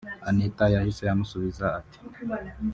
[0.29, 1.99] Anita yahise amusubiza ati